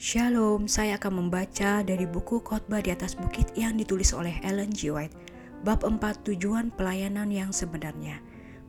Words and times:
Shalom, 0.00 0.64
saya 0.64 0.96
akan 0.96 1.28
membaca 1.28 1.84
dari 1.84 2.08
buku 2.08 2.40
Khotbah 2.40 2.80
di 2.80 2.88
atas 2.88 3.12
Bukit 3.12 3.52
yang 3.52 3.76
ditulis 3.76 4.16
oleh 4.16 4.32
Ellen 4.40 4.72
G. 4.72 4.88
White, 4.88 5.12
bab 5.60 5.84
4 5.84 6.00
tujuan 6.24 6.72
pelayanan 6.72 7.28
yang 7.28 7.52
sebenarnya. 7.52 8.16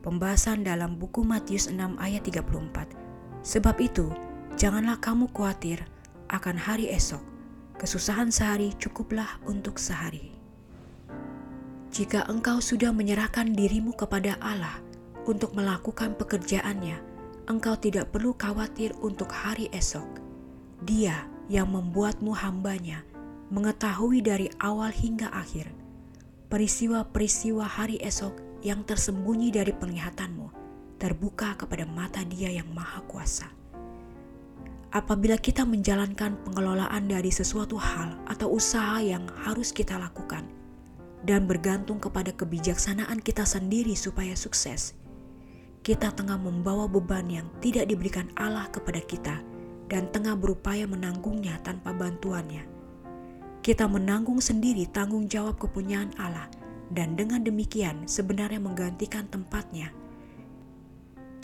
Pembahasan 0.04 0.60
dalam 0.60 1.00
buku 1.00 1.24
Matius 1.24 1.72
6 1.72 1.96
ayat 1.96 2.20
34. 2.28 2.84
Sebab 3.48 3.76
itu, 3.80 4.12
janganlah 4.60 5.00
kamu 5.00 5.32
khawatir 5.32 5.80
akan 6.28 6.52
hari 6.52 6.92
esok. 6.92 7.24
Kesusahan 7.80 8.28
sehari 8.28 8.76
cukuplah 8.76 9.40
untuk 9.48 9.80
sehari. 9.80 10.36
Jika 11.96 12.28
engkau 12.28 12.60
sudah 12.60 12.92
menyerahkan 12.92 13.56
dirimu 13.56 13.96
kepada 13.96 14.36
Allah 14.36 14.84
untuk 15.24 15.56
melakukan 15.56 16.12
pekerjaannya, 16.12 17.00
engkau 17.48 17.72
tidak 17.80 18.12
perlu 18.12 18.36
khawatir 18.36 18.92
untuk 19.00 19.32
hari 19.32 19.72
esok 19.72 20.31
dia 20.82 21.26
yang 21.46 21.70
membuatmu 21.70 22.34
hambanya, 22.34 23.06
mengetahui 23.52 24.24
dari 24.24 24.48
awal 24.58 24.90
hingga 24.90 25.30
akhir 25.30 25.82
peristiwa-peristiwa 26.52 27.64
hari 27.64 27.96
esok 28.04 28.36
yang 28.60 28.84
tersembunyi 28.84 29.48
dari 29.56 29.72
penglihatanmu, 29.72 30.52
terbuka 31.00 31.56
kepada 31.56 31.88
mata 31.88 32.20
Dia 32.28 32.52
yang 32.52 32.68
Maha 32.76 33.00
Kuasa. 33.08 33.48
Apabila 34.92 35.40
kita 35.40 35.64
menjalankan 35.64 36.36
pengelolaan 36.44 37.08
dari 37.08 37.32
sesuatu 37.32 37.80
hal 37.80 38.20
atau 38.28 38.52
usaha 38.52 39.00
yang 39.00 39.24
harus 39.48 39.72
kita 39.72 39.96
lakukan, 39.96 40.44
dan 41.24 41.48
bergantung 41.48 41.96
kepada 41.96 42.36
kebijaksanaan 42.36 43.24
kita 43.24 43.48
sendiri 43.48 43.96
supaya 43.96 44.36
sukses, 44.36 44.92
kita 45.80 46.12
tengah 46.12 46.36
membawa 46.36 46.84
beban 46.84 47.32
yang 47.32 47.48
tidak 47.64 47.88
diberikan 47.88 48.28
Allah 48.36 48.68
kepada 48.68 49.00
kita 49.00 49.40
dan 49.92 50.08
tengah 50.08 50.32
berupaya 50.32 50.88
menanggungnya 50.88 51.60
tanpa 51.60 51.92
bantuannya. 51.92 52.64
Kita 53.60 53.84
menanggung 53.84 54.40
sendiri 54.40 54.88
tanggung 54.88 55.28
jawab 55.28 55.60
kepunyaan 55.60 56.16
Allah 56.16 56.48
dan 56.88 57.12
dengan 57.12 57.44
demikian 57.44 58.08
sebenarnya 58.08 58.56
menggantikan 58.56 59.28
tempatnya. 59.28 59.92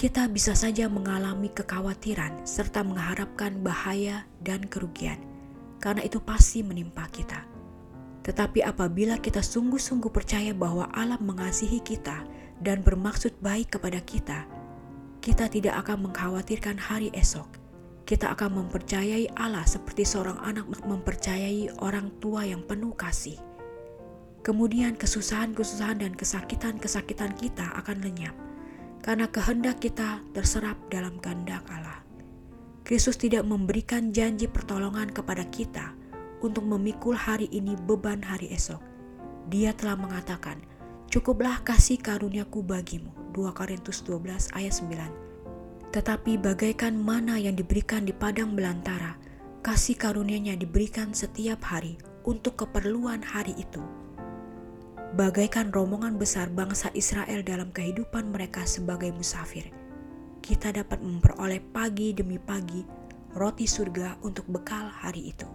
Kita 0.01 0.25
bisa 0.33 0.57
saja 0.57 0.89
mengalami 0.89 1.53
kekhawatiran 1.53 2.49
serta 2.49 2.81
mengharapkan 2.81 3.61
bahaya 3.61 4.25
dan 4.41 4.65
kerugian, 4.65 5.21
karena 5.77 6.01
itu 6.09 6.17
pasti 6.17 6.65
menimpa 6.65 7.05
kita. 7.13 7.45
Tetapi 8.25 8.65
apabila 8.65 9.21
kita 9.21 9.45
sungguh-sungguh 9.45 10.09
percaya 10.09 10.57
bahwa 10.57 10.89
Allah 10.95 11.21
mengasihi 11.21 11.85
kita 11.85 12.25
dan 12.63 12.81
bermaksud 12.81 13.37
baik 13.43 13.77
kepada 13.77 13.99
kita, 14.01 14.47
kita 15.19 15.51
tidak 15.51 15.75
akan 15.83 16.09
mengkhawatirkan 16.09 16.79
hari 16.79 17.11
esok 17.11 17.68
kita 18.09 18.33
akan 18.33 18.65
mempercayai 18.65 19.29
Allah 19.37 19.69
seperti 19.69 20.09
seorang 20.09 20.41
anak 20.41 20.65
mempercayai 20.81 21.69
orang 21.85 22.09
tua 22.25 22.41
yang 22.49 22.65
penuh 22.65 22.97
kasih. 22.97 23.37
Kemudian 24.41 24.97
kesusahan-kesusahan 24.97 26.01
dan 26.01 26.17
kesakitan-kesakitan 26.17 27.37
kita 27.37 27.69
akan 27.77 28.01
lenyap 28.01 28.33
karena 29.05 29.29
kehendak 29.29 29.85
kita 29.85 30.25
terserap 30.33 30.81
dalam 30.89 31.21
kehendak 31.21 31.69
Allah. 31.69 32.01
Kristus 32.81 33.21
tidak 33.21 33.45
memberikan 33.45 34.09
janji 34.09 34.49
pertolongan 34.49 35.13
kepada 35.13 35.45
kita 35.53 35.93
untuk 36.41 36.65
memikul 36.65 37.13
hari 37.13 37.53
ini 37.53 37.77
beban 37.77 38.25
hari 38.25 38.49
esok. 38.57 38.81
Dia 39.53 39.77
telah 39.77 40.01
mengatakan, 40.01 40.65
"Cukuplah 41.13 41.61
kasih 41.61 42.01
karuniaku 42.01 42.65
bagimu." 42.65 43.13
2 43.37 43.53
Korintus 43.53 44.01
12 44.01 44.49
ayat 44.57 44.73
9 44.73 45.28
tetapi 45.89 46.37
bagaikan 46.37 46.93
mana 46.93 47.41
yang 47.41 47.57
diberikan 47.57 48.05
di 48.05 48.13
padang 48.13 48.53
belantara, 48.53 49.17
kasih 49.65 49.97
karunia-Nya 49.97 50.61
diberikan 50.61 51.17
setiap 51.17 51.65
hari 51.65 51.97
untuk 52.29 52.61
keperluan 52.61 53.25
hari 53.25 53.57
itu. 53.57 53.81
Bagaikan 55.17 55.73
rombongan 55.73 56.21
besar 56.21 56.53
bangsa 56.53 56.93
Israel 56.93 57.41
dalam 57.41 57.73
kehidupan 57.73 58.29
mereka 58.29 58.69
sebagai 58.69 59.09
musafir, 59.09 59.73
kita 60.45 60.77
dapat 60.77 61.01
memperoleh 61.01 61.65
pagi 61.73 62.13
demi 62.13 62.37
pagi 62.37 62.85
roti 63.33 63.65
surga 63.65 64.21
untuk 64.21 64.45
bekal 64.53 64.93
hari 64.93 65.33
itu. 65.33 65.49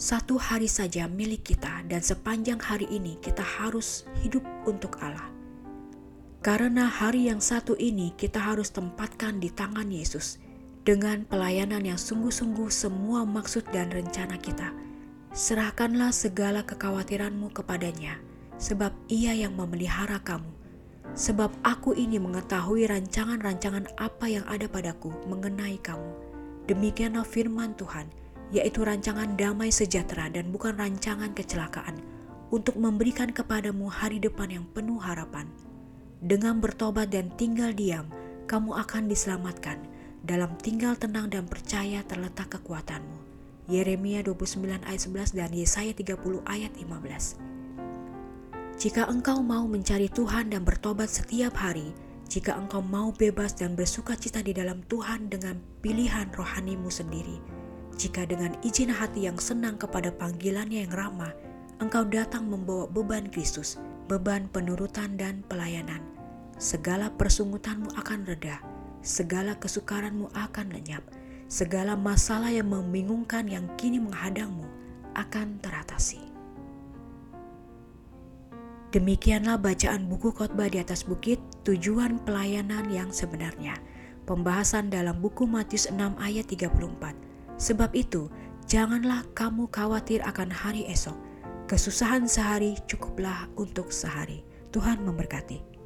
Satu 0.00 0.40
hari 0.40 0.64
saja 0.64 1.04
milik 1.04 1.44
kita, 1.52 1.84
dan 1.84 2.00
sepanjang 2.00 2.56
hari 2.56 2.88
ini 2.88 3.20
kita 3.20 3.44
harus 3.44 4.08
hidup 4.24 4.40
untuk 4.64 4.96
Allah 5.04 5.39
karena 6.40 6.88
hari 6.88 7.28
yang 7.28 7.36
satu 7.36 7.76
ini 7.76 8.16
kita 8.16 8.40
harus 8.40 8.72
tempatkan 8.72 9.44
di 9.44 9.52
tangan 9.52 9.92
Yesus 9.92 10.40
dengan 10.88 11.28
pelayanan 11.28 11.84
yang 11.84 12.00
sungguh-sungguh 12.00 12.72
semua 12.72 13.28
maksud 13.28 13.68
dan 13.68 13.92
rencana 13.92 14.40
kita. 14.40 14.72
Serahkanlah 15.36 16.08
segala 16.16 16.64
kekhawatiranmu 16.64 17.52
kepadanya, 17.52 18.16
sebab 18.56 18.96
ia 19.12 19.36
yang 19.36 19.52
memelihara 19.52 20.16
kamu. 20.24 20.48
Sebab 21.12 21.52
aku 21.60 21.92
ini 21.92 22.16
mengetahui 22.16 22.88
rancangan-rancangan 22.88 23.92
apa 24.00 24.26
yang 24.30 24.46
ada 24.48 24.64
padaku 24.64 25.12
mengenai 25.28 25.76
kamu. 25.84 26.08
Demikianlah 26.72 27.28
firman 27.28 27.76
Tuhan, 27.76 28.08
yaitu 28.48 28.80
rancangan 28.80 29.36
damai 29.36 29.68
sejahtera 29.68 30.32
dan 30.32 30.48
bukan 30.48 30.72
rancangan 30.80 31.36
kecelakaan, 31.36 32.00
untuk 32.48 32.80
memberikan 32.80 33.28
kepadamu 33.28 33.92
hari 33.92 34.16
depan 34.16 34.48
yang 34.48 34.64
penuh 34.72 34.98
harapan. 34.98 35.44
Dengan 36.20 36.60
bertobat 36.60 37.08
dan 37.08 37.32
tinggal 37.40 37.72
diam, 37.72 38.04
kamu 38.44 38.76
akan 38.76 39.08
diselamatkan. 39.08 39.80
Dalam 40.20 40.52
tinggal 40.60 40.92
tenang 41.00 41.32
dan 41.32 41.48
percaya 41.48 42.04
terletak 42.04 42.60
kekuatanmu. 42.60 43.16
Yeremia 43.72 44.20
29 44.20 44.84
ayat 44.84 45.00
11 45.00 45.32
dan 45.32 45.48
Yesaya 45.48 45.96
30 45.96 46.44
ayat 46.44 46.76
15. 46.76 47.40
Jika 48.76 49.08
engkau 49.08 49.40
mau 49.40 49.64
mencari 49.64 50.12
Tuhan 50.12 50.52
dan 50.52 50.60
bertobat 50.60 51.08
setiap 51.08 51.56
hari, 51.56 51.96
jika 52.28 52.52
engkau 52.52 52.84
mau 52.84 53.16
bebas 53.16 53.56
dan 53.56 53.72
bersuka 53.72 54.12
cita 54.12 54.44
di 54.44 54.52
dalam 54.52 54.84
Tuhan 54.92 55.32
dengan 55.32 55.56
pilihan 55.80 56.28
rohanimu 56.36 56.92
sendiri, 56.92 57.40
jika 57.96 58.28
dengan 58.28 58.52
izin 58.60 58.92
hati 58.92 59.24
yang 59.24 59.40
senang 59.40 59.80
kepada 59.80 60.12
panggilannya 60.12 60.84
yang 60.84 60.92
ramah, 60.92 61.32
engkau 61.80 62.04
datang 62.04 62.44
membawa 62.44 62.84
beban 62.92 63.32
Kristus, 63.32 63.80
beban 64.10 64.50
penurutan 64.50 65.14
dan 65.14 65.46
pelayanan. 65.46 66.02
Segala 66.58 67.14
persungutanmu 67.14 67.94
akan 67.94 68.26
reda, 68.26 68.58
segala 69.06 69.54
kesukaranmu 69.54 70.34
akan 70.34 70.74
lenyap, 70.74 71.06
segala 71.46 71.94
masalah 71.94 72.50
yang 72.50 72.66
membingungkan 72.66 73.46
yang 73.46 73.70
kini 73.78 74.02
menghadangmu 74.02 74.66
akan 75.14 75.62
teratasi. 75.62 76.18
Demikianlah 78.90 79.62
bacaan 79.62 80.10
buku 80.10 80.34
khotbah 80.34 80.66
di 80.66 80.82
atas 80.82 81.06
bukit, 81.06 81.38
tujuan 81.62 82.18
pelayanan 82.26 82.90
yang 82.90 83.14
sebenarnya. 83.14 83.78
Pembahasan 84.26 84.90
dalam 84.90 85.22
buku 85.22 85.46
Matius 85.46 85.86
6 85.86 86.18
ayat 86.18 86.50
34. 86.50 87.14
Sebab 87.62 87.94
itu, 87.94 88.26
janganlah 88.66 89.22
kamu 89.38 89.70
khawatir 89.70 90.18
akan 90.26 90.50
hari 90.50 90.90
esok, 90.90 91.14
Kesusahan 91.70 92.26
sehari 92.26 92.74
cukuplah 92.90 93.46
untuk 93.54 93.94
sehari. 93.94 94.42
Tuhan 94.74 95.06
memberkati. 95.06 95.79